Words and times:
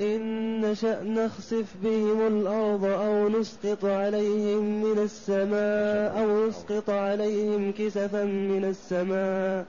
إن 0.00 0.60
نشأ 0.60 1.02
نخسف 1.02 1.74
بهم 1.82 2.26
الأرض 2.26 2.84
أو 2.84 3.28
نسقط 3.28 3.84
عليهم 3.84 4.82
من 4.82 4.98
السماء 4.98 6.20
أو 6.22 6.46
نسقط 6.46 6.90
عليهم 6.90 7.72
كسفا 7.72 8.24
من 8.24 8.64
السماء 8.64 9.66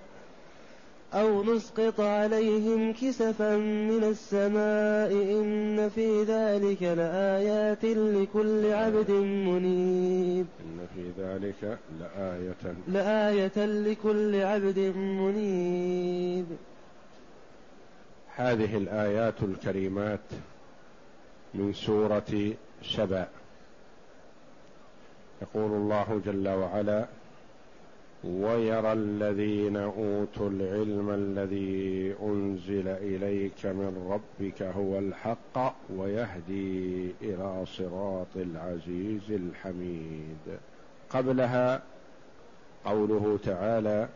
أو 1.14 1.44
نسقط 1.44 2.00
عليهم 2.00 2.94
كسفا 2.94 3.58
من 3.58 4.04
السماء 4.04 5.12
إن 5.12 5.90
في 5.90 6.24
ذلك 6.24 6.84
لآيات 6.84 7.86
لكل 7.86 8.72
عبد 8.72 9.12
منيب 9.12 10.46
إن 10.60 10.88
في 10.96 11.22
ذلك 11.22 11.78
لآية 12.00 12.76
لآية 12.88 13.66
لكل 13.66 14.36
عبد 14.36 14.80
منيب 14.96 16.46
هذه 18.40 18.78
الآيات 18.78 19.44
الكريمات 19.44 20.20
من 21.54 21.74
سورة 21.74 22.54
سبا 22.84 23.28
يقول 25.42 25.72
الله 25.72 26.22
جل 26.26 26.48
وعلا 26.48 27.06
ويرى 28.24 28.94
الذين 28.94 29.78
أوتوا 29.78 30.50
العلم 30.50 31.10
الذي 31.10 32.16
أنزل 32.22 32.88
إليك 32.88 33.66
من 33.66 34.08
ربك 34.12 34.62
هو 34.62 35.00
الحق 35.00 35.76
ويهدي 35.98 37.12
إلى 37.22 37.66
صراط 37.66 38.36
العزيز 38.36 39.32
الحميد. 39.32 40.58
قبلها 41.10 41.82
قوله 42.86 43.40
تعالى 43.44 44.10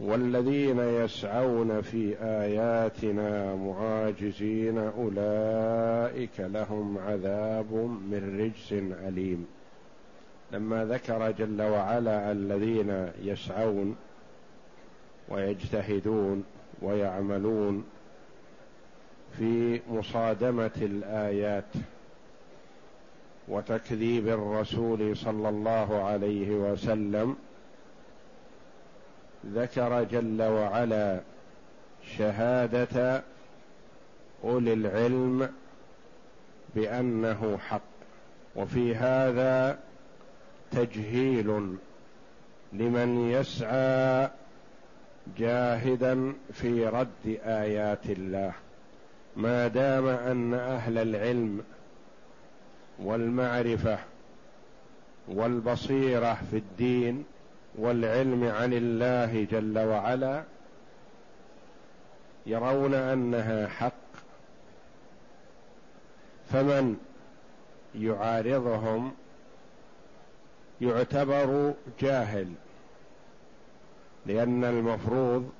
والذين 0.00 0.78
يسعون 0.78 1.80
في 1.80 2.16
آياتنا 2.20 3.54
معاجزين 3.54 4.78
أولئك 4.78 6.40
لهم 6.40 6.98
عذاب 6.98 7.72
من 8.10 8.40
رجس 8.40 8.72
أليم. 9.08 9.46
لما 10.52 10.84
ذكر 10.84 11.30
جل 11.30 11.62
وعلا 11.62 12.32
الذين 12.32 13.08
يسعون 13.22 13.96
ويجتهدون 15.28 16.44
ويعملون 16.82 17.84
في 19.38 19.80
مصادمة 19.90 20.70
الآيات 20.82 21.72
وتكذيب 23.48 24.28
الرسول 24.28 25.16
صلى 25.16 25.48
الله 25.48 26.02
عليه 26.02 26.50
وسلم 26.50 27.36
ذكر 29.46 30.04
جل 30.04 30.42
وعلا 30.42 31.20
شهادة 32.16 33.22
أولي 34.44 34.72
العلم 34.72 35.50
بأنه 36.74 37.58
حق 37.58 37.80
وفي 38.56 38.94
هذا 38.96 39.78
تجهيل 40.70 41.76
لمن 42.72 43.30
يسعى 43.30 44.30
جاهدا 45.38 46.32
في 46.52 46.86
رد 46.86 47.38
آيات 47.44 48.06
الله. 48.06 48.52
ما 49.36 49.68
دام 49.68 50.06
أن 50.06 50.54
أهل 50.54 50.98
العلم 50.98 51.64
والمعرفة 52.98 53.98
والبصيرة 55.28 56.38
في 56.50 56.56
الدين 56.56 57.24
والعلم 57.78 58.44
عن 58.44 58.72
الله 58.72 59.44
جل 59.50 59.78
وعلا 59.78 60.44
يرون 62.46 62.94
أنها 62.94 63.68
حق 63.68 63.92
فمن 66.50 66.96
يعارضهم 67.94 69.12
يعتبر 70.80 71.74
جاهل 72.00 72.48
لأن 74.26 74.64
المفروض 74.64 75.50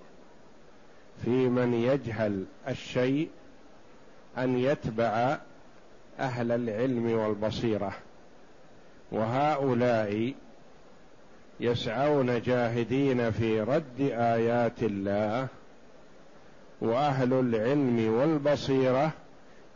في 1.24 1.30
من 1.30 1.74
يجهل 1.74 2.44
الشيء 2.68 3.30
أن 4.38 4.58
يتبع 4.58 5.38
أهل 6.18 6.52
العلم 6.52 7.12
والبصيرة 7.12 7.92
وهؤلاء 9.12 10.34
يسعون 11.62 12.42
جاهدين 12.42 13.30
في 13.30 13.60
رد 13.60 14.00
آيات 14.10 14.82
الله 14.82 15.48
وأهل 16.80 17.32
العلم 17.32 18.14
والبصيرة 18.14 19.12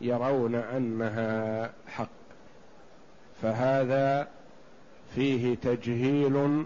يرون 0.01 0.55
أنها 0.55 1.71
حق. 1.89 2.09
فهذا 3.43 4.29
فيه 5.15 5.55
تجهيل 5.55 6.65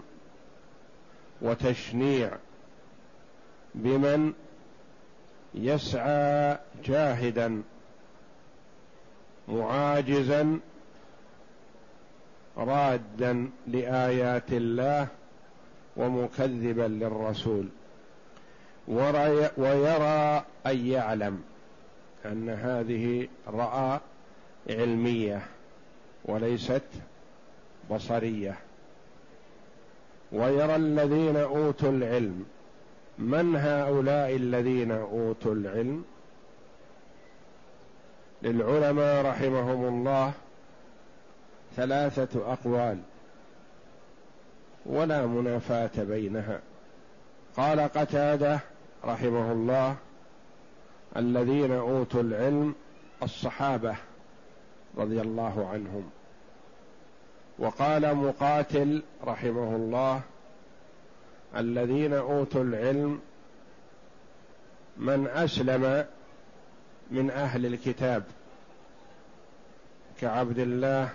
وتشنيع 1.41 2.31
بمن 3.75 4.33
يسعى 5.53 6.57
جاهدا 6.85 7.61
معاجزا 9.47 10.59
رادا 12.57 13.49
لآيات 13.67 14.51
الله 14.51 15.07
ومكذبا 15.97 16.87
للرسول. 16.87 17.67
ويرى 19.57 20.43
أن 20.65 20.87
يعلم 20.87 21.41
أن 22.25 22.49
هذه 22.49 23.27
رأى 23.47 23.99
علمية 24.69 25.41
وليست 26.25 26.83
بصرية. 27.91 28.57
ويرى 30.31 30.75
الذين 30.75 31.37
أوتوا 31.37 31.89
العلم 31.89 32.45
من 33.19 33.55
هؤلاء 33.55 34.35
الذين 34.35 34.91
أوتوا 34.91 35.53
العلم؟ 35.53 36.03
للعلماء 38.43 39.25
رحمهم 39.25 39.85
الله 39.85 40.33
ثلاثة 41.75 42.53
أقوال 42.53 42.97
ولا 44.85 45.25
منافاة 45.25 46.03
بينها. 46.03 46.59
قال 47.57 47.79
قتادة 47.79 48.59
رحمه 49.05 49.51
الله 49.51 49.95
الذين 51.17 51.71
أوتوا 51.71 52.21
العلم 52.21 52.75
الصحابة 53.23 53.95
رضي 54.97 55.21
الله 55.21 55.69
عنهم. 55.73 56.09
وقال 57.59 58.15
مقاتل 58.15 59.03
رحمه 59.23 59.75
الله 59.75 60.21
الذين 61.55 62.13
أوتوا 62.13 62.63
العلم 62.63 63.19
من 64.97 65.27
أسلم 65.27 66.05
من 67.11 67.31
أهل 67.31 67.65
الكتاب 67.65 68.23
كعبد 70.21 70.59
الله 70.59 71.09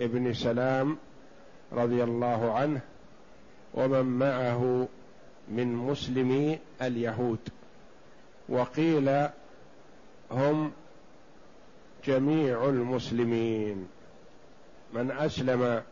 ابن 0.00 0.34
سلام 0.34 0.98
رضي 1.72 2.04
الله 2.04 2.52
عنه 2.52 2.80
ومن 3.74 4.04
معه 4.04 4.88
من 5.48 5.74
مسلمي 5.74 6.58
اليهود. 6.82 7.38
وقيل 8.48 9.28
هم 10.30 10.72
جميع 12.04 12.64
المسلمين. 12.64 13.88
من 14.92 15.10
أسلم 15.10 15.82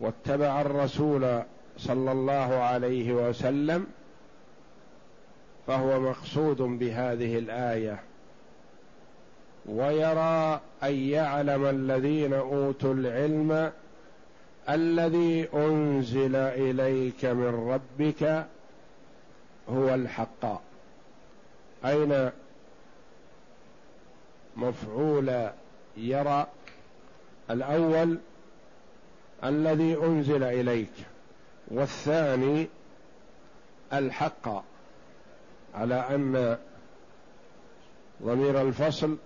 واتبع 0.00 0.60
الرسول 0.60 1.42
صلى 1.78 2.12
الله 2.12 2.54
عليه 2.54 3.12
وسلم 3.12 3.86
فهو 5.66 6.00
مقصود 6.00 6.56
بهذه 6.56 7.38
الآية. 7.38 8.02
ويرى 9.68 10.60
أن 10.82 10.94
يعلم 10.94 11.66
الذين 11.66 12.32
أوتوا 12.34 12.94
العلم 12.94 13.72
الذي 14.68 15.48
أنزل 15.54 16.36
إليك 16.36 17.24
من 17.24 17.70
ربك 17.70 18.46
هو 19.68 19.94
الحق. 19.94 20.62
أين 21.84 22.30
مفعول 24.56 25.48
يرى؟ 25.96 26.46
الأول 27.50 28.18
الذي 29.44 29.96
أنزل 29.96 30.42
إليك 30.42 30.92
والثاني 31.68 32.66
الحق. 33.92 34.64
على 35.74 35.94
أن 35.94 36.58
ضمير 38.22 38.62
الفصل 38.62 39.16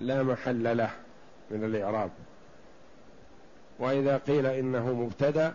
لا 0.00 0.22
محل 0.22 0.76
له 0.76 0.90
من 1.50 1.64
الإعراب. 1.64 2.10
وإذا 3.78 4.16
قيل 4.16 4.46
إنه 4.46 4.92
مبتدأ 4.92 5.54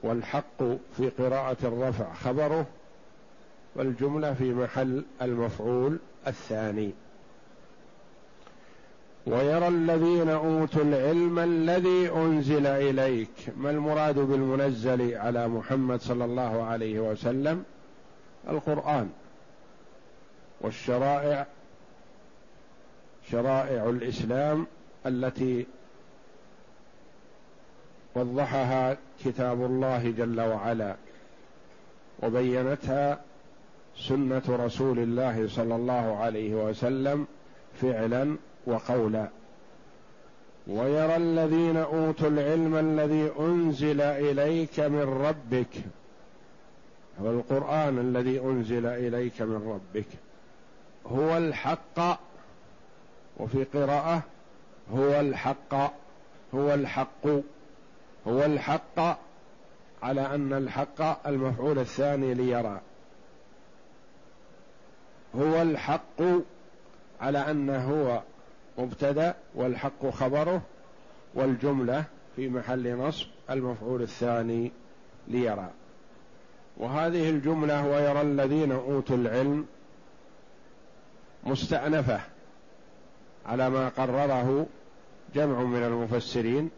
والحق 0.00 0.62
في 0.96 1.08
قراءة 1.18 1.56
الرفع 1.62 2.14
خبره 2.14 2.66
والجملة 3.74 4.34
في 4.34 4.54
محل 4.54 5.04
المفعول 5.22 5.98
الثاني. 6.26 6.92
ويرى 9.26 9.68
الذين 9.68 10.28
أوتوا 10.28 10.82
العلم 10.82 11.38
الذي 11.38 12.10
أنزل 12.10 12.66
إليك 12.66 13.30
ما 13.56 13.70
المراد 13.70 14.18
بالمنزل 14.18 15.14
على 15.14 15.48
محمد 15.48 16.00
صلى 16.00 16.24
الله 16.24 16.62
عليه 16.62 17.00
وسلم؟ 17.00 17.64
القرآن 18.48 19.10
والشرائع 20.60 21.46
شرائع 23.30 23.88
الإسلام 23.88 24.66
التي 25.06 25.66
وضحها 28.14 28.96
كتاب 29.24 29.64
الله 29.64 30.10
جل 30.10 30.40
وعلا 30.40 30.96
وبينتها 32.22 33.20
سنة 33.96 34.42
رسول 34.48 34.98
الله 34.98 35.48
صلى 35.48 35.76
الله 35.76 36.16
عليه 36.16 36.54
وسلم 36.54 37.26
فعلا 37.80 38.36
وقولا. 38.66 39.28
ويرى 40.66 41.16
الذين 41.16 41.76
أوتوا 41.76 42.28
العلم 42.28 42.76
الذي 42.76 43.30
أنزل 43.40 44.00
إليك 44.00 44.80
من 44.80 45.02
ربك 45.02 45.76
هو 47.20 47.30
القرآن 47.30 47.98
الذي 47.98 48.40
أنزل 48.40 48.86
إليك 48.86 49.42
من 49.42 49.80
ربك 49.94 50.06
هو 51.06 51.36
الحق 51.36 52.20
وفي 53.36 53.64
قراءة 53.64 54.22
هو 54.94 55.20
الحق 55.20 55.74
هو 56.54 56.74
الحق 56.74 57.26
هو 58.26 58.44
الحق 58.44 59.18
على 60.02 60.34
أن 60.34 60.52
الحق 60.52 61.26
المفعول 61.28 61.78
الثاني 61.78 62.34
ليرى. 62.34 62.80
هو 65.36 65.62
الحق 65.62 66.22
على 67.20 67.50
انه 67.50 67.90
هو 67.90 68.22
مبتدأ 68.78 69.34
والحق 69.54 70.10
خبره 70.10 70.62
والجملة 71.34 72.04
في 72.36 72.48
محل 72.48 72.96
نصب 72.96 73.26
المفعول 73.50 74.02
الثاني 74.02 74.72
ليرى. 75.28 75.70
وهذه 76.76 77.30
الجملة 77.30 77.86
ويرى 77.86 78.20
الذين 78.20 78.72
أوتوا 78.72 79.16
العلم 79.16 79.66
مستأنفة 81.44 82.20
على 83.46 83.70
ما 83.70 83.88
قرره 83.88 84.66
جمع 85.34 85.62
من 85.62 85.82
المفسرين 85.82 86.70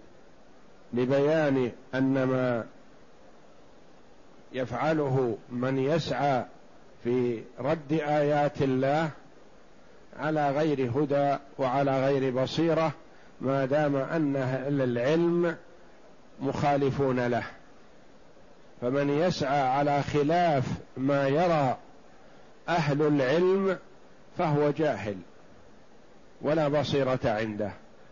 لبيان 0.93 1.73
أن 1.95 2.25
ما 2.25 2.65
يفعله 4.53 5.39
من 5.51 5.79
يسعى 5.79 6.45
في 7.05 7.43
رد 7.59 7.93
آيات 7.93 8.63
الله 8.63 9.11
على 10.17 10.51
غير 10.51 10.91
هدى 10.91 11.37
وعلى 11.59 12.07
غير 12.07 12.43
بصيرة 12.43 12.93
ما 13.41 13.65
دام 13.65 13.97
أن 13.97 14.37
أهل 14.37 14.83
العلم 14.83 15.57
مخالفون 16.41 17.27
له. 17.27 17.45
فمن 18.81 19.11
يسعى 19.11 19.61
على 19.61 20.03
خلاف 20.03 20.65
ما 20.97 21.29
يرى 21.29 21.77
أهل 22.69 23.03
العلم 23.03 23.79
فهو 24.39 24.71
جاهل. 24.71 25.17
ولا 26.43 26.69
بصيرة 26.69 27.21
عنده 27.25 27.71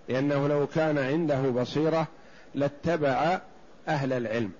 لأنه 0.09 0.49
لو 0.49 0.67
كان 0.67 0.99
عنده 0.99 1.51
بصيرة 1.51 2.07
لاتبع 2.55 3.41
أهل 3.89 4.13
العلم. 4.13 4.53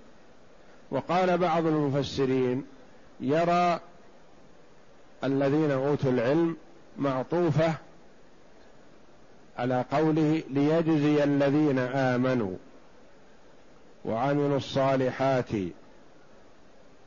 وقال 0.91 1.38
بعض 1.38 1.67
المفسرين 1.67 2.64
يرى 3.20 3.81
الذين 5.25 5.70
أوتوا 5.70 6.11
العلم 6.11 6.56
معطوفة 6.99 7.75
على 9.59 9.85
قوله 9.93 10.43
ليجزي 10.50 11.25
الذين 11.25 11.79
آمنوا 11.79 12.56
وعملوا 14.05 14.56
الصالحات 14.56 15.50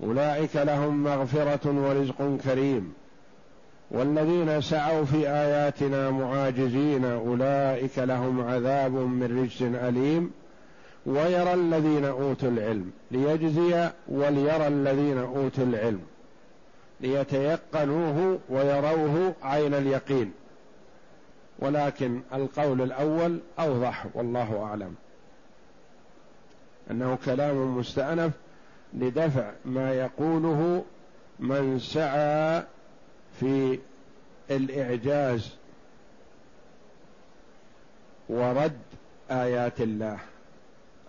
أولئك 0.04 0.56
لهم 0.56 1.04
مغفرة 1.04 1.72
ورزق 1.88 2.38
كريم. 2.44 2.94
والذين 3.92 4.62
سعوا 4.62 5.06
في 5.06 5.30
آياتنا 5.30 6.10
معاجزين 6.10 7.06
أولئك 7.06 8.00
لهم 8.00 8.42
عذاب 8.42 8.92
من 8.92 9.44
رجس 9.44 9.62
أليم 9.62 10.32
ويرى 11.06 11.54
الذين 11.54 12.06
أوتوا 12.06 12.50
العلم 12.50 12.92
ليجزي 13.12 13.90
وليرى 14.08 14.68
الذين 14.68 15.18
أوتوا 15.18 15.64
العلم 15.64 16.02
ليتيقنوه 17.02 18.40
ويروه 18.50 19.34
عين 19.44 19.74
اليقين. 19.74 20.32
ولكن 21.60 22.22
القول 22.34 22.82
الأول 22.82 23.40
أوضح 23.60 24.06
والله 24.14 24.64
أعلم. 24.64 24.96
أنه 26.92 27.18
كلام 27.26 27.78
مستأنف 27.78 28.32
لدفع 28.94 29.52
ما 29.66 29.94
يقوله 29.94 30.84
من 31.40 31.80
سعى 31.80 32.64
في 33.40 33.80
الإعجاز 34.52 35.50
ورد 38.30 38.78
آيات 39.32 39.82
الله. 39.82 40.18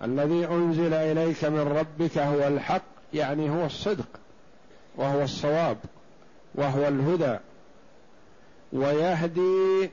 الذي 0.03 0.47
أنزل 0.47 0.95
إليك 0.95 1.45
من 1.45 1.61
ربك 1.61 2.19
هو 2.19 2.47
الحق 2.49 2.83
يعني 3.15 3.51
هو 3.51 3.67
الصدق 3.67 4.09
وهو 4.97 5.23
الصواب 5.23 5.77
وهو 6.55 6.89
الهدى 6.89 7.39
ويهدي 8.73 9.91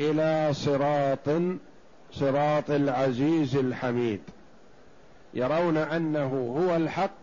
إلى 0.00 0.54
صراط 0.54 1.28
صراط 2.12 2.70
العزيز 2.70 3.56
الحميد. 3.56 4.20
يرون 5.34 5.76
أنه 5.76 6.56
هو 6.58 6.76
الحق 6.76 7.17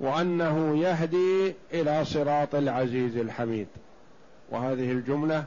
وأنه 0.00 0.78
يهدي 0.78 1.54
إلى 1.72 2.04
صراط 2.04 2.54
العزيز 2.54 3.16
الحميد. 3.16 3.66
وهذه 4.50 4.92
الجملة 4.92 5.44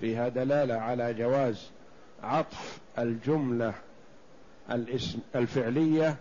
فيها 0.00 0.28
دلالة 0.28 0.74
على 0.74 1.14
جواز 1.14 1.70
عطف 2.22 2.78
الجملة 2.98 3.74
الفعلية 5.34 6.16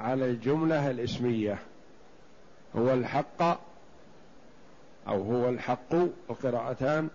على 0.00 0.24
الجملة 0.24 0.90
الاسمية. 0.90 1.58
هو 2.76 2.94
الحق 2.94 3.42
أو 5.08 5.22
هو 5.22 5.48
الحق 5.48 5.94
القراءتان 6.30 7.08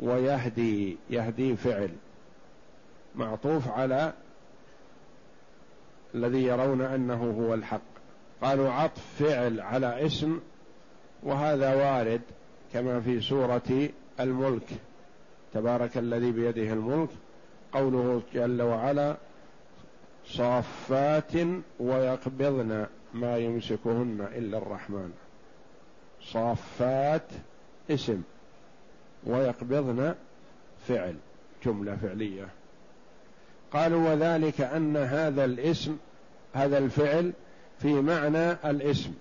ويهدي 0.00 0.96
يهدي 1.10 1.56
فعل 1.56 1.90
معطوف 3.14 3.68
على 3.68 4.12
الذي 6.14 6.42
يرون 6.42 6.80
أنه 6.80 7.34
هو 7.38 7.54
الحق. 7.54 7.93
قالوا 8.44 8.70
عطف 8.70 9.02
فعل 9.18 9.60
على 9.60 10.06
اسم 10.06 10.40
وهذا 11.22 11.74
وارد 11.74 12.20
كما 12.72 13.00
في 13.00 13.20
سورة 13.20 13.88
الملك. 14.20 14.66
تبارك 15.54 15.98
الذي 15.98 16.30
بيده 16.30 16.72
الملك 16.72 17.08
قوله 17.72 18.22
جل 18.34 18.62
وعلا 18.62 19.16
صافات 20.26 21.32
ويقبضن 21.80 22.86
ما 23.14 23.38
يمسكهن 23.38 24.28
إلا 24.34 24.58
الرحمن. 24.58 25.12
صافات 26.22 27.28
اسم 27.90 28.22
ويقبضن 29.26 30.14
فعل 30.88 31.14
جملة 31.66 31.96
فعلية. 31.96 32.48
قالوا 33.72 34.10
وذلك 34.10 34.60
أن 34.60 34.96
هذا 34.96 35.44
الاسم 35.44 35.96
هذا 36.54 36.78
الفعل 36.78 37.32
في 37.84 37.92
معنى 37.92 38.52
الاسم. 38.52 39.12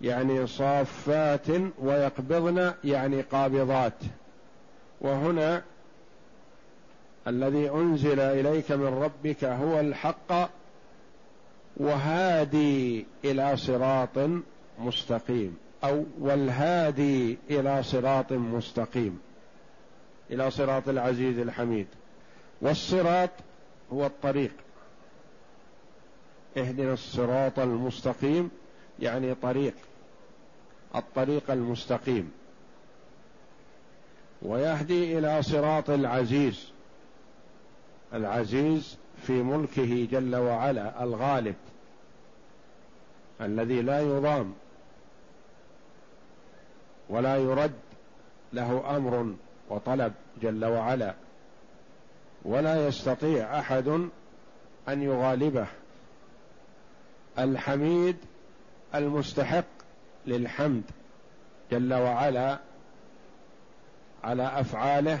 يعني 0.00 0.46
صافات 0.46 1.46
ويقبضن 1.78 2.72
يعني 2.84 3.20
قابضات. 3.20 3.92
وهنا 5.00 5.62
الذي 7.26 7.70
أنزل 7.70 8.20
إليك 8.20 8.72
من 8.72 8.86
ربك 8.86 9.44
هو 9.44 9.80
الحق 9.80 10.50
وهادي 11.76 13.06
إلى 13.24 13.56
صراط 13.56 14.18
مستقيم 14.78 15.56
أو 15.84 16.04
والهادي 16.20 17.38
إلى 17.50 17.82
صراط 17.82 18.32
مستقيم 18.32 19.20
إلى 20.30 20.50
صراط 20.50 20.88
العزيز 20.88 21.38
الحميد. 21.38 21.86
والصراط 22.60 23.30
هو 23.92 24.06
الطريق. 24.06 24.52
اهدنا 26.56 26.92
الصراط 26.92 27.58
المستقيم 27.58 28.50
يعني 29.00 29.34
طريق 29.34 29.74
الطريق 30.94 31.50
المستقيم. 31.50 32.32
ويهدي 34.42 35.18
إلى 35.18 35.42
صراط 35.42 35.90
العزيز 35.90 36.68
العزيز 38.14 38.96
في 39.22 39.32
ملكه 39.32 40.08
جل 40.10 40.36
وعلا 40.36 41.02
الغالب 41.02 41.54
الذي 43.40 43.82
لا 43.82 44.00
يضام 44.00 44.54
ولا 47.08 47.36
يرد 47.36 47.72
له 48.52 48.96
أمر 48.96 49.34
وطلب 49.70 50.12
جل 50.42 50.64
وعلا. 50.64 51.14
ولا 52.44 52.88
يستطيع 52.88 53.58
أحد 53.58 53.88
أن 54.88 55.02
يغالبه. 55.02 55.66
الحميد 57.38 58.16
المستحق 58.94 59.64
للحمد 60.26 60.82
جل 61.70 61.94
وعلا 61.94 62.58
على 64.24 64.60
أفعاله 64.60 65.20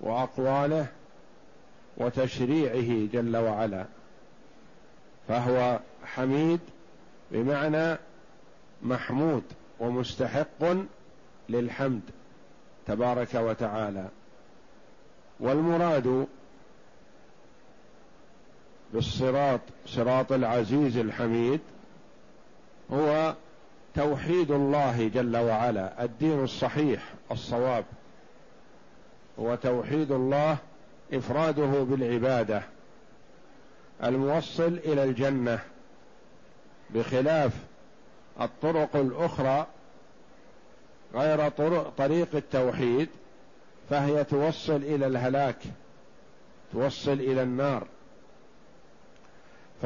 وأقواله 0.00 0.86
وتشريعه 1.96 3.08
جل 3.12 3.36
وعلا 3.36 3.84
فهو 5.28 5.80
حميد 6.04 6.60
بمعنى 7.30 7.98
محمود 8.82 9.42
ومستحق 9.80 10.76
للحمد 11.48 12.02
تبارك 12.86 13.34
وتعالى. 13.34 14.08
والمراد 15.40 16.26
بالصراط 18.92 19.60
صراط 19.86 20.32
العزيز 20.32 20.96
الحميد 20.96 21.60
هو 22.92 23.34
توحيد 23.94 24.50
الله 24.50 25.08
جل 25.08 25.36
وعلا 25.36 26.04
الدين 26.04 26.44
الصحيح 26.44 27.14
الصواب. 27.30 27.84
هو 29.38 29.54
توحيد 29.54 30.12
الله 30.12 30.56
إفراده 31.12 31.82
بالعبادة 31.82 32.62
الموصل 34.04 34.78
إلى 34.84 35.04
الجنة 35.04 35.58
بخلاف 36.90 37.52
الطرق 38.40 38.96
الأخرى 38.96 39.66
غير 41.14 41.48
طريق 41.98 42.28
التوحيد 42.34 43.08
فهي 43.90 44.24
توصل 44.24 44.76
إلى 44.76 45.06
الهلاك 45.06 45.58
توصل 46.72 47.12
إلى 47.12 47.42
النار. 47.42 47.86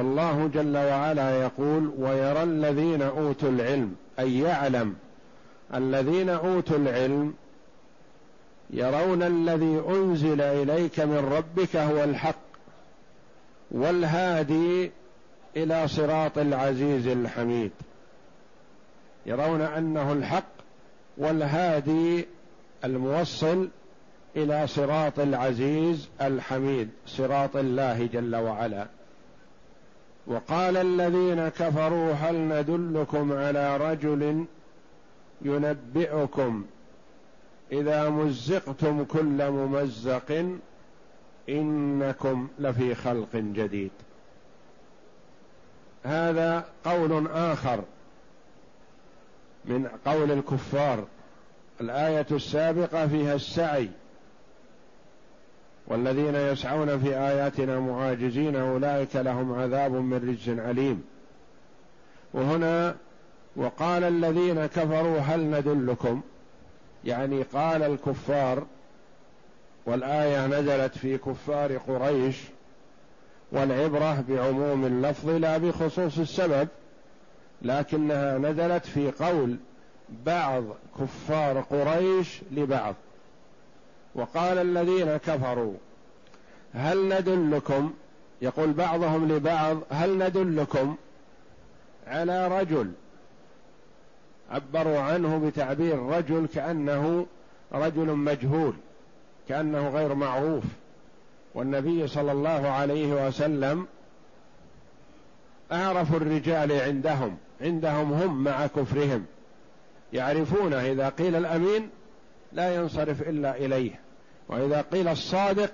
فالله 0.00 0.50
جل 0.54 0.76
وعلا 0.76 1.42
يقول 1.42 1.92
ويرى 1.98 2.42
الذين 2.42 3.02
أوتوا 3.02 3.48
العلم 3.48 3.94
أي 4.18 4.38
يعلم 4.38 4.94
الذين 5.74 6.28
أوتوا 6.28 6.76
العلم 6.76 7.34
يرون 8.70 9.22
الذي 9.22 9.82
أنزل 9.88 10.40
إليك 10.40 11.00
من 11.00 11.16
ربك 11.16 11.76
هو 11.76 12.04
الحق 12.04 12.40
والهادي 13.70 14.90
إلى 15.56 15.88
صراط 15.88 16.38
العزيز 16.38 17.06
الحميد. 17.06 17.72
يرون 19.26 19.60
أنه 19.60 20.12
الحق 20.12 20.52
والهادي 21.18 22.26
الموصل 22.84 23.68
إلى 24.36 24.66
صراط 24.66 25.18
العزيز 25.18 26.08
الحميد 26.20 26.88
صراط 27.06 27.56
الله 27.56 28.06
جل 28.12 28.36
وعلا. 28.36 28.86
وقال 30.30 30.76
الذين 30.76 31.48
كفروا 31.48 32.12
هل 32.12 32.34
ندلكم 32.34 33.32
على 33.32 33.76
رجل 33.76 34.44
ينبئكم 35.42 36.64
إذا 37.72 38.08
مزقتم 38.08 39.04
كل 39.04 39.50
ممزق 39.50 40.56
إنكم 41.48 42.48
لفي 42.58 42.94
خلق 42.94 43.36
جديد. 43.36 43.90
هذا 46.04 46.64
قول 46.84 47.26
آخر 47.26 47.80
من 49.64 49.88
قول 50.06 50.30
الكفار. 50.30 51.04
الآية 51.80 52.26
السابقة 52.30 53.06
فيها 53.06 53.34
السعي 53.34 53.88
والذين 55.90 56.34
يسعون 56.34 56.98
في 56.98 57.16
آياتنا 57.16 57.80
معاجزين 57.80 58.56
أولئك 58.56 59.16
لهم 59.16 59.52
عذاب 59.52 59.92
من 59.92 60.16
رجز 60.16 60.58
عليم. 60.58 61.02
وهنا 62.34 62.96
وقال 63.56 64.04
الذين 64.04 64.66
كفروا 64.66 65.18
هل 65.18 65.40
ندلكم؟ 65.40 66.20
يعني 67.04 67.42
قال 67.42 67.82
الكفار 67.82 68.66
والآية 69.86 70.46
نزلت 70.46 70.98
في 70.98 71.18
كفار 71.18 71.76
قريش 71.76 72.36
والعبرة 73.52 74.24
بعموم 74.28 74.86
اللفظ 74.86 75.28
لا 75.28 75.58
بخصوص 75.58 76.18
السبب 76.18 76.68
لكنها 77.62 78.38
نزلت 78.38 78.86
في 78.86 79.10
قول 79.10 79.56
بعض 80.26 80.64
كفار 81.00 81.60
قريش 81.60 82.40
لبعض. 82.52 82.94
وقال 84.14 84.58
الذين 84.58 85.16
كفروا 85.16 85.74
هل 86.74 87.08
ندلكم 87.08 87.92
يقول 88.42 88.72
بعضهم 88.72 89.32
لبعض 89.32 89.78
هل 89.90 90.18
ندلكم 90.18 90.96
على 92.06 92.48
رجل 92.60 92.92
عبروا 94.50 94.98
عنه 94.98 95.38
بتعبير 95.38 95.98
رجل 95.98 96.46
كأنه 96.54 97.26
رجل 97.72 98.06
مجهول 98.06 98.74
كأنه 99.48 99.88
غير 99.88 100.14
معروف 100.14 100.64
والنبي 101.54 102.06
صلى 102.08 102.32
الله 102.32 102.68
عليه 102.68 103.26
وسلم 103.26 103.86
أعرف 105.72 106.14
الرجال 106.14 106.72
عندهم 106.72 107.36
عندهم 107.60 108.12
هم 108.12 108.44
مع 108.44 108.66
كفرهم 108.66 109.24
يعرفونه 110.12 110.76
إذا 110.76 111.08
قيل 111.08 111.36
الأمين 111.36 111.90
لا 112.52 112.74
ينصرف 112.74 113.22
إلا 113.22 113.56
إليه. 113.56 114.00
وإذا 114.48 114.80
قيل 114.80 115.08
الصادق 115.08 115.70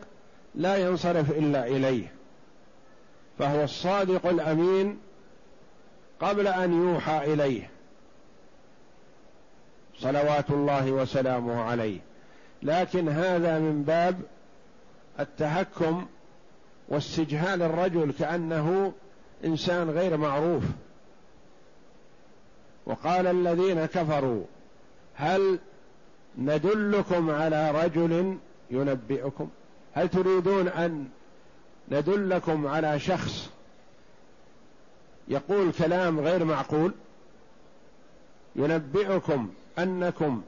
لا 0.54 0.76
ينصرف 0.76 1.30
إلا 1.30 1.66
إليه. 1.66 2.12
فهو 3.38 3.64
الصادق 3.64 4.26
الأمين 4.26 4.98
قبل 6.20 6.46
أن 6.46 6.72
يوحى 6.72 7.32
إليه. 7.32 7.70
صلوات 9.98 10.50
الله 10.50 10.90
وسلامه 10.92 11.62
عليه. 11.62 11.98
لكن 12.62 13.08
هذا 13.08 13.58
من 13.58 13.82
باب 13.82 14.20
التهكم 15.20 16.06
واستجهال 16.88 17.62
الرجل 17.62 18.12
كأنه 18.18 18.92
إنسان 19.44 19.90
غير 19.90 20.16
معروف. 20.16 20.64
وقال 22.86 23.26
الذين 23.26 23.86
كفروا 23.86 24.44
هل 25.14 25.58
ندلكم 26.38 27.30
على 27.30 27.70
رجل 27.70 28.38
ينبئكم. 28.70 29.48
هل 29.94 30.08
تريدون 30.08 30.68
أن 30.68 31.08
ندلكم 31.88 32.66
على 32.66 33.00
شخص 33.00 33.50
يقول 35.28 35.72
كلام 35.72 36.20
غير 36.20 36.44
معقول؟ 36.44 36.92
ينبئكم 38.56 39.50
أنكم 39.78 40.42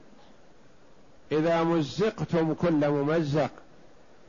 إذا 1.33 1.63
مزقتم 1.63 2.55
كل 2.55 2.89
ممزق 2.91 3.51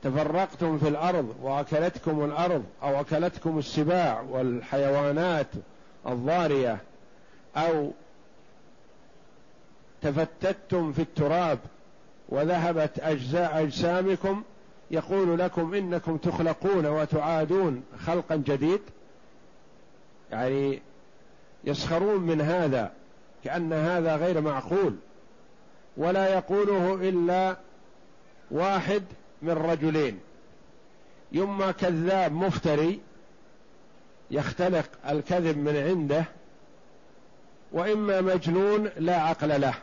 تفرقتم 0.04 0.78
في 0.78 0.88
الأرض 0.88 1.36
وأكلتكم 1.42 2.26
الأرض 2.26 2.64
أو 2.84 3.00
أكلتكم 3.02 3.60
السباع 3.60 4.22
والحيوانات 4.30 5.48
الضارية 6.08 6.78
أو 7.58 7.92
تفتتم 10.02 10.94
في 10.94 11.02
التراب 11.02 11.60
وذهبت 12.30 13.00
أجزاء 13.00 13.64
أجسامكم 13.64 14.44
يقول 14.92 15.40
لكم 15.40 15.74
إنكم 15.74 16.18
تخلقون 16.18 16.86
وتعادون 16.86 17.84
خلقا 18.06 18.36
جديد. 18.36 18.82
يعني 20.32 20.82
يسخرون 21.64 22.22
من 22.22 22.42
هذا 22.42 22.92
كأن 23.44 23.74
هذا 23.74 24.16
غير 24.16 24.42
معقول. 24.42 24.96
ولا 25.98 26.34
يقوله 26.34 26.94
إلا 27.10 27.58
واحد 28.52 29.04
من 29.42 29.52
رجلين. 29.52 30.20
يما 31.32 31.72
كذاب 31.72 32.32
مفتري 32.32 33.00
يختلق 34.32 34.86
الكذب 35.10 35.58
من 35.58 35.78
عنده 35.78 36.26
وإما 37.72 38.22
مجنون 38.22 38.90
لا 38.98 39.22
عقل 39.22 39.62
له. 39.62 39.74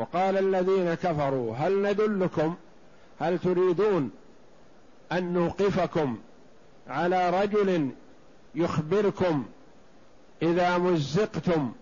وقال 0.00 0.38
الذين 0.38 0.94
كفروا 0.94 1.54
هل 1.56 1.82
ندلكم؟ 1.82 2.54
هل 3.20 3.38
تريدون 3.38 4.10
أن 5.12 5.32
نوقفكم 5.32 6.18
على 6.88 7.42
رجل 7.42 7.90
يخبركم 8.54 9.44
إذا 10.42 10.78
مزقتم؟ 10.78 11.72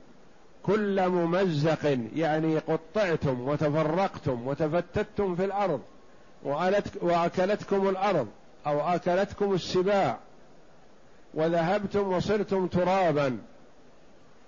كل 0.63 1.09
ممزق 1.09 1.99
يعني 2.15 2.59
قطعتم 2.59 3.49
وتفرقتم 3.49 4.47
وتفتتم 4.47 5.37
في 5.37 5.45
الأرض 5.45 5.81
وأكلتكم 7.03 7.89
الأرض 7.89 8.29
أو 8.67 8.81
أكلتكم 8.81 9.55
السباع 9.55 10.19
وذهبتم 11.35 12.13
وصرتم 12.13 12.67
ترابا. 12.67 13.39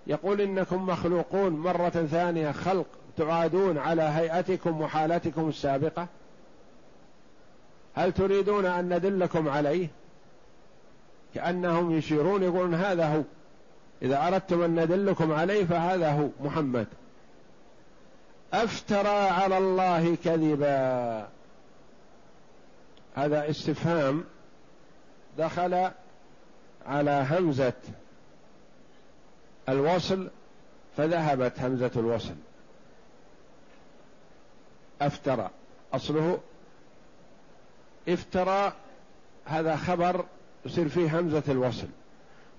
يقول 0.06 0.40
إنكم 0.40 0.86
مخلوقون 0.86 1.52
مرة 1.52 1.90
ثانية 2.10 2.52
خلق. 2.52 2.86
تعادون 3.16 3.78
على 3.78 4.02
هيئتكم 4.02 4.80
وحالتكم 4.80 5.48
السابقة؟ 5.48 6.06
هل 7.94 8.12
تريدون 8.12 8.66
أن 8.66 8.94
ندلكم 8.94 9.48
عليه؟ 9.48 9.88
كأنهم 11.34 11.98
يشيرون 11.98 12.42
يقولون 12.42 12.74
هذا 12.74 13.06
هو. 13.06 13.22
إذا 14.02 14.26
أردتم 14.26 14.62
أن 14.62 14.80
ندلكم 14.80 15.32
عليه 15.32 15.64
فهذا 15.64 16.10
هو 16.12 16.28
محمد. 16.40 16.86
أفترى 18.52 19.08
على 19.08 19.58
الله 19.58 20.16
كذبا. 20.24 21.28
هذا 23.14 23.50
استفهام 23.50 24.24
دخل 25.38 25.90
على 26.86 27.26
همزة 27.30 27.72
الوصل 29.68 30.28
فذهبت 30.96 31.60
همزة 31.60 31.90
الوصل. 31.96 32.34
أفترى. 35.00 35.50
أصله 35.92 36.40
افترى 38.08 38.72
هذا 39.44 39.76
خبر 39.76 40.24
يصير 40.66 40.88
فيه 40.88 41.20
همزة 41.20 41.42
الوصل. 41.48 41.88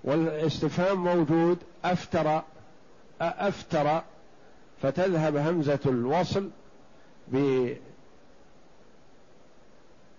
والاستفهام 0.04 1.04
موجود 1.04 1.58
أفترى 1.84 2.42
أفترى 3.20 4.02
فتذهب 4.82 5.36
همزة 5.36 5.80
الوصل 5.86 6.50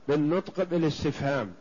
بالنطق 0.08 0.63
بالاستفهام. 0.63 1.54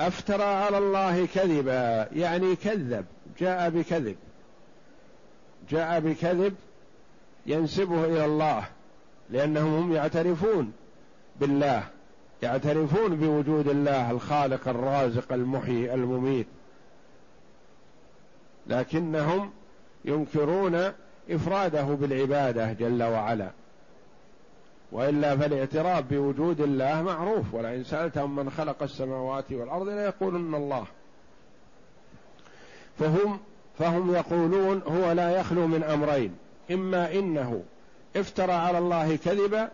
أفترى 0.00 0.44
على 0.44 0.78
الله 0.78 1.26
كذبا 1.26 2.08
يعني 2.12 2.56
كذب 2.56 3.06
جاء 3.38 3.70
بكذب. 3.70 4.16
جاء 5.70 6.00
بكذب 6.00 6.54
ينسبه 7.48 8.04
إلى 8.04 8.24
الله 8.24 8.64
لأنهم 9.30 9.74
هم 9.74 9.92
يعترفون 9.92 10.72
بالله 11.40 11.82
يعترفون 12.42 13.16
بوجود 13.16 13.68
الله 13.68 14.10
الخالق 14.10 14.68
الرازق 14.68 15.32
المحيي 15.32 15.94
المميت. 15.94 16.46
لكنهم 18.66 19.50
ينكرون 20.04 20.92
إفراده 21.30 21.82
بالعبادة 21.82 22.72
جل 22.72 23.02
وعلا. 23.02 23.50
وإلا 24.92 25.36
فالاعتراف 25.36 26.04
بوجود 26.10 26.60
الله 26.60 27.02
معروف 27.02 27.54
ولئن 27.54 27.84
سألتهم 27.84 28.36
من 28.36 28.50
خلق 28.50 28.82
السماوات 28.82 29.52
والأرض 29.52 29.88
ليقولن 29.88 30.54
الله. 30.54 30.84
فهم 32.98 33.38
فهم 33.78 34.14
يقولون 34.14 34.82
هو 34.82 35.12
لا 35.12 35.30
يخلو 35.30 35.66
من 35.66 35.84
أمرين. 35.84 36.47
إما 36.70 37.12
إنه 37.12 37.62
افترى 38.16 38.52
على 38.52 38.78
الله 38.78 39.16
كذبا 39.16 39.70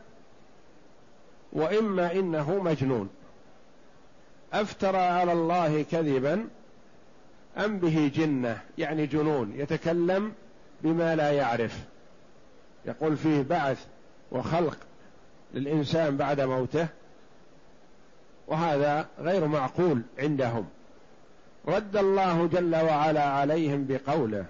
وإما 1.52 2.12
إنه 2.12 2.62
مجنون. 2.62 3.08
افترى 4.52 4.98
على 4.98 5.32
الله 5.32 5.82
كذبا 5.82 6.48
أم 7.58 7.78
به 7.78 8.10
جنة 8.14 8.60
يعني 8.78 9.06
جنون 9.06 9.52
يتكلم 9.56 10.32
بما 10.82 11.16
لا 11.16 11.32
يعرف. 11.32 11.78
يقول 12.86 13.16
فيه 13.16 13.42
بعث 13.42 13.86
وخلق 14.32 14.76
للإنسان 15.54 16.16
بعد 16.16 16.40
موته 16.40 16.86
وهذا 18.46 19.08
غير 19.18 19.46
معقول 19.46 20.02
عندهم. 20.18 20.68
رد 21.68 21.96
الله 21.96 22.46
جل 22.46 22.76
وعلا 22.76 23.24
عليهم 23.24 23.86
بقوله 23.88 24.44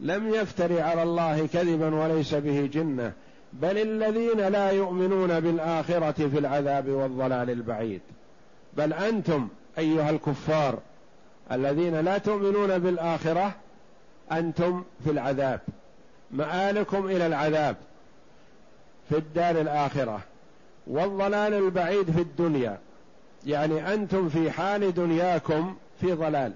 لم 0.00 0.34
يفتر 0.34 0.80
على 0.80 1.02
الله 1.02 1.46
كذبا 1.46 1.94
وليس 1.94 2.34
به 2.34 2.70
جنة 2.72 3.12
بل 3.52 3.78
الذين 3.78 4.40
لا 4.40 4.70
يؤمنون 4.70 5.40
بالآخرة 5.40 6.28
في 6.28 6.38
العذاب 6.38 6.88
والضلال 6.88 7.50
البعيد. 7.50 8.00
بل 8.76 8.92
أنتم 8.92 9.48
أيها 9.78 10.10
الكفار 10.10 10.78
الذين 11.52 12.00
لا 12.00 12.18
تؤمنون 12.18 12.78
بالآخرة 12.78 13.54
أنتم 14.32 14.84
في 15.04 15.10
العذاب. 15.10 15.60
مآلكم 16.30 17.06
إلى 17.06 17.26
العذاب 17.26 17.76
في 19.08 19.16
الدار 19.18 19.60
الآخرة 19.60 20.20
والضلال 20.86 21.54
البعيد 21.54 22.10
في 22.10 22.20
الدنيا. 22.20 22.78
يعني 23.46 23.94
أنتم 23.94 24.28
في 24.28 24.50
حال 24.50 24.94
دنياكم 24.94 25.76
في 26.00 26.12
ضلال 26.12 26.52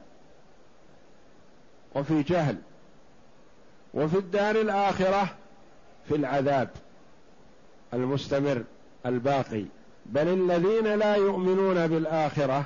وفي 1.94 2.22
جهل. 2.22 2.56
وفي 3.94 4.18
الدار 4.18 4.60
الآخرة 4.60 5.28
في 6.08 6.14
العذاب 6.16 6.68
المستمر 7.94 8.64
الباقي. 9.06 9.64
بل 10.06 10.28
الذين 10.28 10.98
لا 10.98 11.14
يؤمنون 11.14 11.86
بالآخرة 11.86 12.64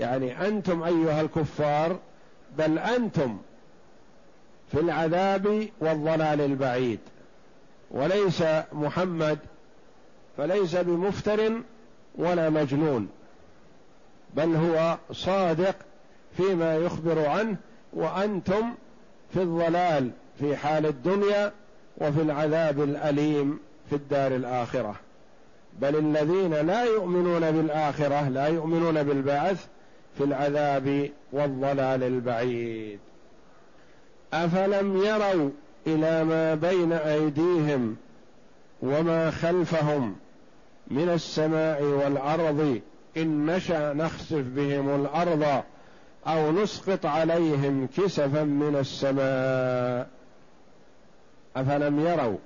يعني 0.00 0.48
أنتم 0.48 0.82
أيها 0.82 1.20
الكفار 1.20 1.98
بل 2.58 2.78
أنتم 2.78 3.38
في 4.72 4.80
العذاب 4.80 5.68
والضلال 5.80 6.40
البعيد. 6.40 7.00
وليس 7.90 8.42
محمد 8.72 9.38
فليس 10.36 10.76
بمفتر 10.76 11.52
ولا 12.14 12.50
مجنون 12.50 13.08
بل 14.34 14.56
هو 14.56 14.98
صادق 15.12 15.74
فيما 16.36 16.76
يخبر 16.76 17.26
عنه 17.26 17.56
وأنتم 17.92 18.74
في 19.34 19.42
الضلال 19.42 20.10
في 20.38 20.56
حال 20.56 20.86
الدنيا 20.86 21.52
وفي 21.98 22.22
العذاب 22.22 22.82
الأليم 22.82 23.58
في 23.90 23.96
الدار 23.96 24.36
الآخرة. 24.36 24.94
بل 25.80 25.96
الذين 25.96 26.54
لا 26.54 26.84
يؤمنون 26.84 27.50
بالآخرة 27.50 28.28
لا 28.28 28.46
يؤمنون 28.46 29.02
بالبعث 29.02 29.66
في 30.18 30.24
العذاب 30.24 31.10
والضلال 31.32 32.02
البعيد. 32.02 32.98
أفلم 34.32 34.96
يروا 34.96 35.50
إلى 35.86 36.24
ما 36.24 36.54
بين 36.54 36.92
أيديهم 36.92 37.96
وما 38.82 39.30
خلفهم 39.30 40.16
من 40.88 41.08
السماء 41.08 41.82
والأرض 41.82 42.80
إن 43.16 43.46
نشأ 43.46 43.92
نخسف 43.92 44.44
بهم 44.56 45.00
الأرض 45.00 45.62
أو 46.26 46.52
نسقط 46.52 47.06
عليهم 47.06 47.88
كسفا 47.96 48.44
من 48.44 48.76
السماء. 48.76 50.08
أفلم 51.56 52.00
يروا 52.00 52.38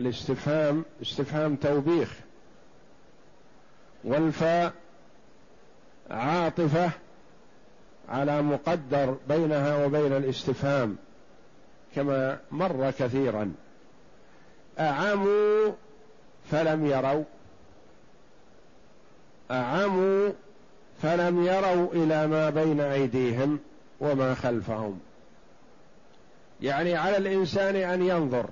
الاستفهام 0.00 0.84
استفهام 1.02 1.56
توبيخ. 1.56 2.14
والفاء 4.04 4.72
عاطفة 6.10 6.90
على 8.08 8.42
مقدر 8.42 9.16
بينها 9.28 9.84
وبين 9.84 10.12
الاستفهام 10.12 10.96
كما 11.94 12.38
مر 12.50 12.90
كثيرا. 12.98 13.52
أعموا 14.78 15.72
فلم 16.50 16.86
يروا. 16.86 17.24
أعموا 19.50 20.30
فلم 21.02 21.46
يروا 21.46 21.92
إلى 21.92 22.26
ما 22.26 22.50
بين 22.50 22.80
أيديهم 22.80 23.58
وما 24.00 24.34
خلفهم. 24.34 25.00
يعني 26.62 26.96
على 26.96 27.16
الإنسان 27.16 27.76
أن 27.76 28.02
ينظر 28.02 28.46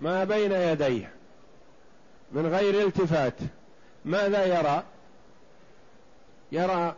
ما 0.00 0.24
بين 0.24 0.52
يديه 0.52 1.12
من 2.32 2.46
غير 2.46 2.86
التفات. 2.86 3.34
ماذا 4.04 4.44
يرى؟ 4.44 4.82
يرى 6.52 6.94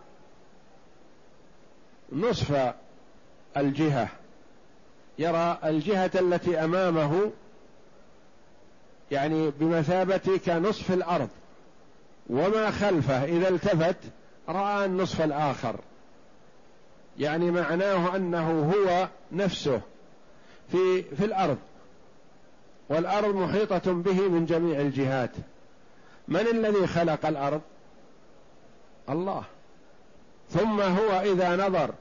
نصف 2.13 2.75
الجهة. 3.57 4.09
يرى 5.19 5.59
الجهة 5.65 6.11
التي 6.15 6.65
أمامه 6.65 7.31
يعني 9.11 9.51
بمثابة 9.51 10.41
كنصف 10.47 10.93
الأرض. 10.93 11.29
وما 12.31 12.71
خلفه 12.71 13.25
إذا 13.25 13.49
التفت 13.49 13.97
رأى 14.49 14.85
النصف 14.85 15.21
الآخر. 15.21 15.77
يعني 17.19 17.51
معناه 17.51 18.17
أنه 18.17 18.73
هو 18.73 19.09
نفسه 19.33 19.81
في 20.73 21.03
في 21.03 21.25
الأرض. 21.25 21.59
والأرض 22.89 23.35
محيطة 23.35 23.93
به 23.93 24.29
من 24.29 24.47
جميع 24.47 24.81
الجهات. 24.81 25.31
من 26.29 26.41
الذي 26.41 26.87
خلق 26.87 27.27
الأرض؟ 27.27 27.61
الله. 29.09 29.45
ثم 30.51 30.81
هو 30.81 31.21
إذا 31.21 31.57
نظر 31.69 31.95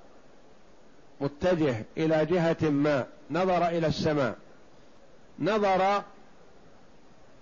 متجه 1.21 1.85
إلى 1.97 2.25
جهة 2.25 2.69
ما 2.69 3.05
نظر 3.31 3.67
إلى 3.67 3.87
السماء. 3.87 4.35
نظر 5.39 6.03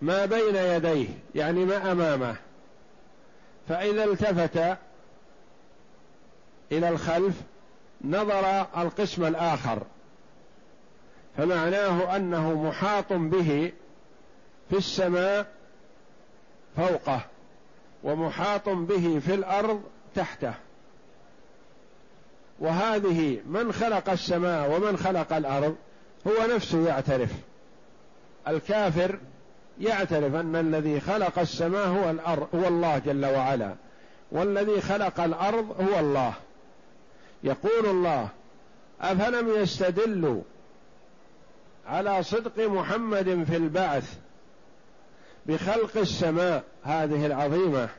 ما 0.02 0.26
بين 0.26 0.56
يديه 0.56 1.08
يعني 1.36 1.66
ما 1.66 1.92
أمامه. 1.92 2.36
فإذا 3.70 4.04
التفت 4.04 4.78
إلى 6.72 6.90
الخلف 6.90 7.36
نظر 8.02 8.66
القسم 8.78 9.26
الآخر. 9.26 9.84
فمعناه 11.38 12.16
أنه 12.16 12.64
محاط 12.64 13.14
به 13.14 13.72
في 14.70 14.78
السماء 14.78 15.46
فوقه 16.78 17.22
ومحاط 18.04 18.70
به 18.70 19.20
في 19.26 19.34
الأرض 19.34 19.84
تحته. 20.16 20.54
وهذه 22.60 23.42
من 23.46 23.72
خلق 23.72 24.10
السماء 24.10 24.72
ومن 24.72 24.98
خلق 24.98 25.34
الأرض 25.34 25.76
هو 26.28 26.56
نفسه 26.56 26.88
يعترف. 26.88 27.32
الكافر 28.48 29.20
يعترف 29.82 30.36
أن 30.36 30.56
الذي 30.56 31.00
خلق 31.00 31.40
السماء 31.40 31.88
هو 31.88 32.10
الأرض 32.10 32.48
هو 32.56 32.68
الله 32.68 32.98
جل 32.98 33.26
وعلا 33.26 33.76
والذي 34.32 34.82
خلق 34.82 35.20
الأرض 35.20 35.76
هو 35.82 36.00
الله. 36.00 36.34
يقول 37.44 37.86
الله 37.86 38.30
أفلم 39.02 39.62
يستدلوا 39.62 40.42
على 41.88 42.24
صدق 42.24 42.68
محمد 42.68 43.44
في 43.50 43.58
البعث 43.58 44.18
بخلق 45.46 45.98
السماء 45.98 46.64
هذه 46.84 47.26
العظيمة 47.26 47.90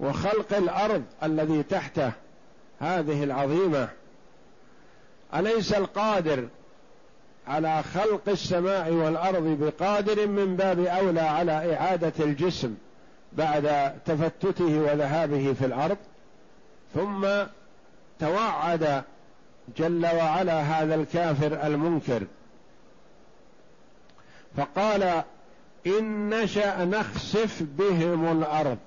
وخلق 0.00 0.56
الأرض 0.56 1.04
الذي 1.22 1.62
تحته 1.62 2.12
هذه 2.80 3.24
العظيمة؟ 3.24 3.88
أليس 5.34 5.72
القادر 5.72 6.48
على 7.46 7.82
خلق 7.82 8.28
السماء 8.28 8.90
والأرض 8.92 9.42
بقادر 9.60 10.26
من 10.26 10.56
باب 10.56 10.80
أولى 10.80 11.20
على 11.20 11.74
إعادة 11.74 12.24
الجسم 12.24 12.74
بعد 13.32 13.94
تفتته 14.06 14.78
وذهابه 14.78 15.52
في 15.52 15.66
الأرض 15.66 15.96
ثم 16.94 17.26
توعد 18.20 19.02
جل 19.76 20.06
وعلا 20.06 20.60
هذا 20.60 20.94
الكافر 20.94 21.66
المنكر. 21.66 22.22
فقال 24.56 25.22
إن 25.86 26.30
نشأ 26.30 26.84
نخسف 26.84 27.62
بهم 27.62 28.38
الأرض. 28.38 28.78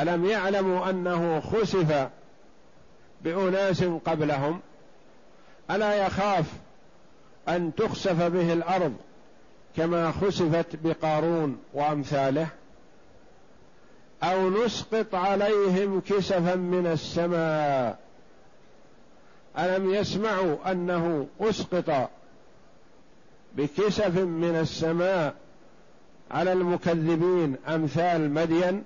ألم 0.00 0.24
يعلموا 0.24 0.90
أنه 0.90 1.40
خسف 1.40 2.08
بأناس 3.22 3.84
قبلهم؟ 3.84 4.60
ألا 5.70 5.94
يخاف 5.94 6.44
أن 7.48 7.74
تخسف 7.74 8.22
به 8.22 8.52
الأرض 8.52 8.94
كما 9.76 10.12
خسفت 10.12 10.76
بقارون 10.84 11.58
وأمثاله 11.74 12.48
أو 14.22 14.50
نسقط 14.50 15.14
عليهم 15.14 16.00
كسفا 16.00 16.54
من 16.54 16.86
السماء. 16.86 17.98
ألم 19.58 19.94
يسمعوا 19.94 20.72
أنه 20.72 21.26
أسقط 21.40 22.10
بكسف 23.56 24.18
من 24.18 24.58
السماء 24.60 25.34
على 26.30 26.52
المكذبين 26.52 27.56
أمثال 27.68 28.30
مدين؟ 28.30 28.84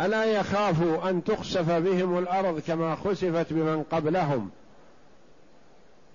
ألا 0.00 0.24
يخافوا 0.24 1.10
أن 1.10 1.24
تخسف 1.24 1.70
بهم 1.70 2.18
الأرض 2.18 2.60
كما 2.60 2.94
خسفت 2.96 3.52
بمن 3.52 3.82
قبلهم؟ 3.82 4.50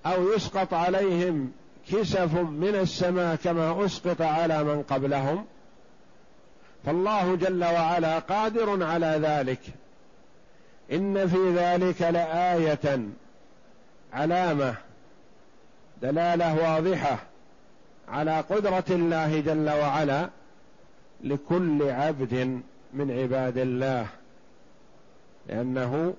أو 0.05 0.33
يسقط 0.33 0.73
عليهم 0.73 1.51
كسف 1.91 2.33
من 2.35 2.75
السماء 2.75 3.35
كما 3.35 3.85
أسقط 3.85 4.21
على 4.21 4.63
من 4.63 4.83
قبلهم. 4.83 5.45
فالله 6.85 7.35
جل 7.35 7.63
وعلا 7.63 8.19
قادر 8.19 8.83
على 8.83 9.19
ذلك. 9.21 9.59
إن 10.91 11.27
في 11.27 11.53
ذلك 11.55 12.01
لآية 12.01 12.99
علامة 14.13 14.75
دلالة 16.01 16.55
واضحة 16.55 17.17
على 18.07 18.39
قدرة 18.39 18.85
الله 18.89 19.39
جل 19.39 19.69
وعلا 19.69 20.29
لكل 21.23 21.89
عبد 21.89 22.61
من 22.93 23.11
عباد 23.11 23.57
الله. 23.57 24.07
لأنه 25.47 26.13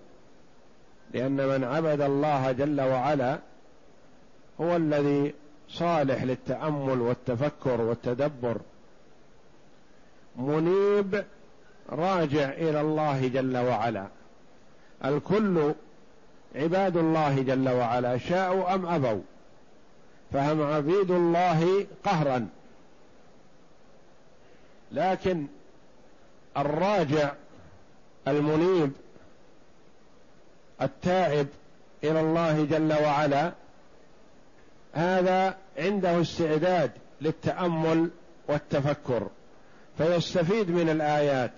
لأن 1.14 1.37
من 1.37 1.64
عبد 1.64 2.01
الله 2.01 2.53
جل 2.53 2.81
وعلا 2.81 3.38
هو 4.61 4.77
الذي 4.77 5.35
صالح 5.69 6.23
للتأمل 6.23 7.01
والتفكر 7.01 7.81
والتدبر. 7.81 8.61
منيب 10.37 11.25
راجع 11.88 12.49
إلى 12.49 12.81
الله 12.81 13.29
جل 13.29 13.57
وعلا. 13.57 14.07
الكل 15.05 15.75
عباد 16.55 16.97
الله 16.97 17.42
جل 17.42 17.69
وعلا 17.69 18.19
شاءوا 18.19 18.75
أم 18.75 18.87
أبوا؟ 18.87 19.23
فهم 20.33 20.62
عبيد 20.62 21.11
الله 21.11 21.87
قهرا. 22.05 22.49
لكن 24.92 25.47
الراجع 26.57 27.33
المنيب 28.29 28.92
التائب 30.83 31.49
إلى 32.05 32.21
الله 32.21 32.64
جل 32.64 32.92
وعلا 32.92 33.53
هذا 34.97 35.57
عنده 35.79 36.21
استعداد 36.21 36.91
للتأمل 37.21 38.11
والتفكر 38.49 39.27
فيستفيد 39.99 40.71
من 40.71 40.89
الآيات. 40.89 41.53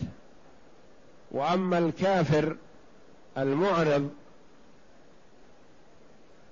وأما 1.31 1.79
الكافر 1.79 2.57
المعرض 3.39 4.11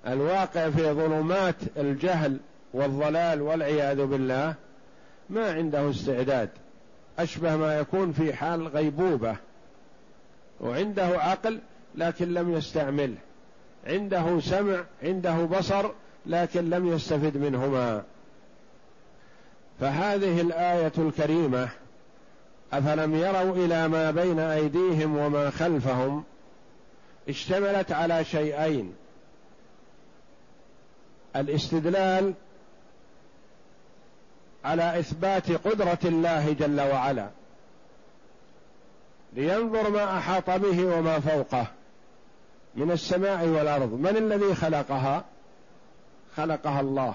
الواقع 0.06 0.70
في 0.70 0.92
ظلمات 0.92 1.56
الجهل 1.76 2.36
والضلال 2.72 3.42
والعياذ 3.42 4.06
بالله 4.06 4.54
ما 5.30 5.52
عنده 5.52 5.90
استعداد. 5.90 6.48
أشبه 7.18 7.56
ما 7.56 7.78
يكون 7.78 8.12
في 8.12 8.34
حال 8.34 8.68
غيبوبة. 8.68 9.36
وعنده 10.60 11.06
عقل 11.06 11.60
لكن 11.94 12.34
لم 12.34 12.52
يستعمله. 12.52 13.16
عنده 13.86 14.40
سمع 14.40 14.84
عنده 15.02 15.34
بصر 15.34 15.90
لكن 16.26 16.70
لم 16.70 16.92
يستفد 16.92 17.36
منهما. 17.36 18.02
فهذه 19.80 20.40
الآية 20.40 20.92
الكريمة 20.98 21.68
أفلم 22.72 23.14
يروا 23.14 23.54
إلى 23.56 23.88
ما 23.88 24.10
بين 24.10 24.38
أيديهم 24.38 25.16
وما 25.16 25.50
خلفهم 25.50 26.24
اشتملت 27.28 27.92
على 27.92 28.24
شيئين. 28.24 28.94
على 34.64 34.98
إثبات 34.98 35.50
قدرة 35.52 35.98
الله 36.04 36.52
جل 36.52 36.80
وعلا 36.80 37.28
لينظر 39.32 39.90
ما 39.90 40.18
أحاط 40.18 40.50
به 40.50 40.84
وما 40.98 41.20
فوقه 41.20 41.66
من 42.74 42.90
السماء 42.90 43.46
والأرض. 43.46 43.92
من 43.92 44.16
الذي 44.16 44.54
خلقها؟ 44.54 45.24
خلقها 46.36 46.80
الله. 46.80 47.14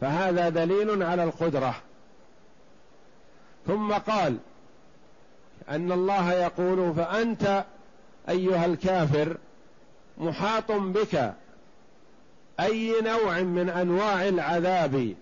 فهذا 0.00 0.48
دليل 0.48 1.02
على 1.02 1.24
القدرة. 1.24 1.74
ثم 3.66 3.92
قال 3.92 4.38
أن 5.68 5.92
الله 5.92 6.32
يقول 6.32 6.94
فأنت 6.94 7.64
أيها 8.28 8.66
الكافر 8.66 9.36
محاط 10.18 10.72
بك 10.72 11.34
أي 12.60 13.00
نوع 13.00 13.40
من 13.40 13.70
أنواع 13.70 14.28
العذاب 14.28 15.14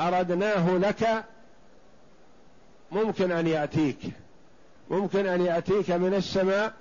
أردناه 0.00 0.78
لك؟ 0.78 1.24
ممكن 2.92 3.32
أن 3.32 3.46
يأتيك. 3.46 3.98
ممكن 4.90 5.26
أن 5.26 5.40
يأتيك 5.40 5.90
من 5.90 6.14
السماء 6.14 6.72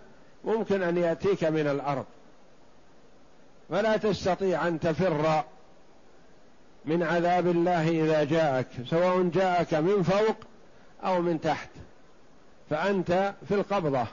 ممكن 0.45 0.83
أن 0.83 0.97
يأتيك 0.97 1.43
من 1.43 1.67
الأرض. 1.67 2.05
فلا 3.69 3.97
تستطيع 3.97 4.67
أن 4.67 4.79
تفر 4.79 5.43
من 6.85 7.03
عذاب 7.03 7.47
الله 7.47 7.89
إذا 7.89 8.23
جاءك 8.23 8.67
سواء 8.89 9.23
جاءك 9.23 9.73
من 9.73 10.03
فوق 10.03 10.35
أو 11.03 11.21
من 11.21 11.41
تحت. 11.41 11.69
فأنت 12.69 13.33
في 13.47 13.53
القبضة 13.53 14.05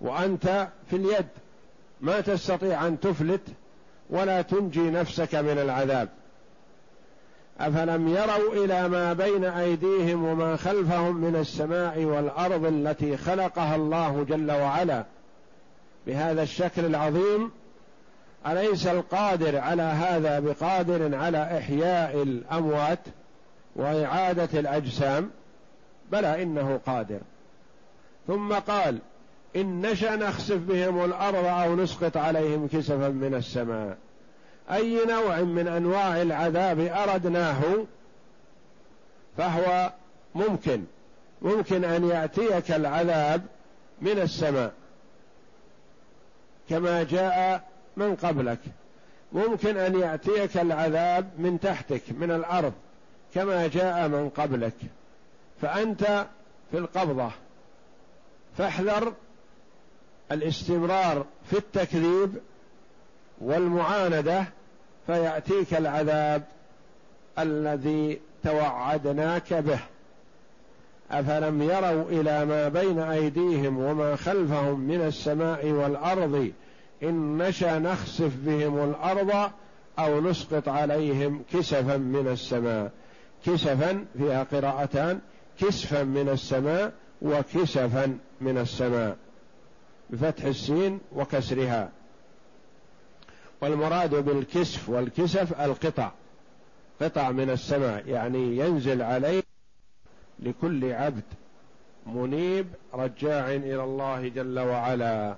وأنت 0.00 0.68
في 0.90 0.96
اليد. 0.96 1.26
ما 2.00 2.20
تستطيع 2.20 2.86
أن 2.86 3.00
تفلت 3.00 3.42
ولا 4.10 4.42
تنجي 4.42 4.90
نفسك 4.90 5.34
من 5.34 5.58
العذاب. 5.58 6.08
أفلم 7.60 8.08
يروا 8.08 8.64
إلى 8.64 8.88
ما 8.88 9.12
بين 9.12 9.44
أيديهم 9.44 10.24
وما 10.24 10.56
خلفهم 10.56 11.16
من 11.16 11.36
السماء 11.36 12.04
والأرض 12.04 12.64
التي 12.64 13.16
خلقها 13.16 13.76
الله 13.76 14.26
جل 14.28 14.52
وعلا 14.52 15.04
بهذا 16.06 16.42
الشكل 16.42 16.84
العظيم؟ 16.84 17.50
أليس 18.46 18.86
القادر 18.86 19.58
على 19.58 19.82
هذا 19.82 20.40
بقادر 20.40 21.14
على 21.14 21.58
إحياء 21.58 22.22
الأموات 22.22 22.98
وإعادة 23.76 24.60
الأجسام؟ 24.60 25.30
بلى 26.12 26.42
إنه 26.42 26.80
قادر. 26.86 27.20
ثم 28.26 28.52
قال 28.52 28.98
إن 29.56 29.80
نشأ 29.80 30.16
نخسف 30.16 30.56
بهم 30.56 31.04
الأرض 31.04 31.44
أو 31.44 31.76
نسقط 31.76 32.16
عليهم 32.16 32.68
كسفا 32.68 33.08
من 33.08 33.34
السماء. 33.34 33.96
أي 34.72 35.04
نوع 35.06 35.40
من 35.40 35.68
أنواع 35.68 36.22
العذاب 36.22 36.80
أردناه؟ 36.80 37.62
فهو 39.36 39.92
ممكن. 40.34 40.84
ممكن 41.42 41.84
أن 41.84 42.08
يأتيك 42.08 42.70
العذاب 42.70 43.42
من 44.02 44.18
السماء. 44.18 44.72
كما 46.68 47.02
جاء 47.02 47.64
من 48.00 48.16
قبلك. 48.16 48.58
ممكن 49.32 49.76
أن 49.76 50.00
يأتيك 50.00 50.56
العذاب 50.56 51.30
من 51.38 51.60
تحتك 51.60 52.02
من 52.10 52.30
الأرض 52.30 52.72
كما 53.34 53.66
جاء 53.66 54.08
من 54.08 54.28
قبلك. 54.28 54.74
فأنت 55.62 56.26
في 56.70 56.78
القبضة. 56.78 57.30
فاحذر 58.58 59.12
الاستمرار 60.32 61.26
في 61.50 61.58
التكذيب 61.58 62.34
والمعاندة 63.40 64.44
فيأتيك 65.06 65.74
العذاب 65.74 66.42
الذي 67.38 68.20
توعدناك 68.44 69.54
به. 69.54 69.80
أفلم 71.10 71.62
يروا 71.62 72.04
إلى 72.10 72.44
ما 72.44 72.68
بين 72.68 72.98
أيديهم 72.98 73.78
وما 73.78 74.16
خلفهم 74.16 74.80
من 74.80 75.00
السماء 75.00 75.66
والأرض 75.66 76.52
إن 77.02 77.38
نشأ 77.38 77.78
نخسف 77.78 78.36
بهم 78.36 78.90
الأرض 78.90 79.50
أو 79.98 80.20
نسقط 80.20 80.68
عليهم 80.68 81.42
كسفا 81.52 81.96
من 81.96 82.28
السماء. 82.28 82.90
كسفا 83.46 84.04
فيها 84.18 84.42
قراءتان 84.42 85.20
كسفا 85.60 86.02
من 86.02 86.28
السماء 86.28 86.92
وكسفا 87.22 88.18
من 88.40 88.58
السماء. 88.58 89.16
بفتح 90.10 90.44
السين 90.44 91.00
وكسرها. 91.12 91.90
والمراد 93.60 94.14
بالكسف 94.14 94.88
والكسف 94.88 95.60
القطع. 95.60 96.10
قطع 97.02 97.30
من 97.30 97.50
السماء 97.50 98.08
يعني 98.08 98.56
ينزل 98.56 99.02
عليه 99.02 99.42
لكل 100.38 100.92
عبد 100.92 101.24
منيب 102.06 102.66
رجاع 102.94 103.54
إلى 103.54 103.84
الله 103.84 104.28
جل 104.28 104.58
وعلا. 104.58 105.36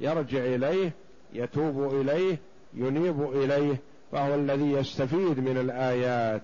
يرجع 0.00 0.38
إليه 0.38 0.92
يتوب 1.32 1.94
إليه 1.94 2.38
ينيب 2.74 3.22
إليه 3.22 3.76
فهو 4.12 4.34
الذي 4.34 4.72
يستفيد 4.72 5.38
من 5.38 5.56
الآيات. 5.56 6.42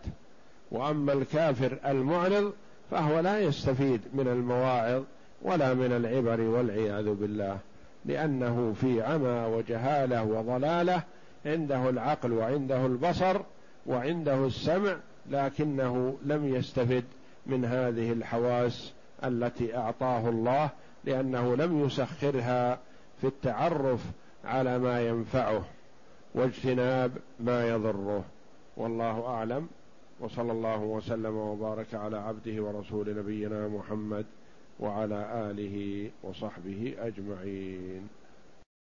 وأما 0.70 1.12
الكافر 1.12 1.78
المعرض 1.86 2.52
فهو 2.90 3.20
لا 3.20 3.40
يستفيد 3.40 4.00
من 4.14 4.28
المواعظ 4.28 5.02
ولا 5.42 5.74
من 5.74 5.92
العبر 5.92 6.40
والعياذ 6.40 7.14
بالله 7.14 7.58
لأنه 8.04 8.74
في 8.80 9.02
عمى 9.02 9.56
وجهالة 9.56 10.22
وضلالة 10.22 11.02
عنده 11.46 11.88
العقل 11.88 12.32
وعنده 12.32 12.86
البصر 12.86 13.40
وعنده 13.86 14.46
السمع 14.46 14.96
لكنه 15.30 16.16
لم 16.24 16.54
يستفد 16.54 17.04
من 17.46 17.64
هذه 17.64 18.12
الحواس 18.12 18.92
التي 19.24 19.76
أعطاه 19.76 20.28
الله 20.28 20.70
لأنه 21.04 21.56
لم 21.56 21.84
يسخرها 21.84 22.78
في 23.20 23.26
التعرف 23.26 24.04
على 24.44 24.78
ما 24.78 25.08
ينفعه 25.08 25.64
واجتناب 26.34 27.12
ما 27.40 27.68
يضره. 27.68 28.24
والله 28.76 29.26
أعلم. 29.26 29.68
وصلى 30.20 30.52
الله 30.52 30.80
وسلم 30.80 31.36
وبارك 31.36 31.94
على 31.94 32.18
عبده 32.18 32.62
ورسول 32.62 33.16
نبينا 33.16 33.68
محمد 33.68 34.26
وعلى 34.80 35.50
آله 35.50 36.10
وصحبه 36.22 36.94
أجمعين. 36.98 38.08